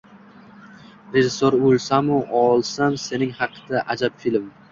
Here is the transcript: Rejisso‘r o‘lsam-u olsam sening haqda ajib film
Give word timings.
Rejisso‘r 1.17 1.57
o‘lsam-u 1.73 2.17
olsam 2.41 2.97
sening 3.05 3.37
haqda 3.43 3.87
ajib 3.97 4.19
film 4.25 4.51